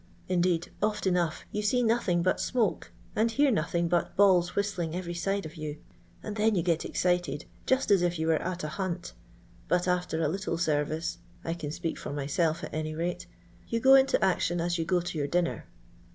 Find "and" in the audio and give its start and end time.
3.15-3.29, 6.23-6.37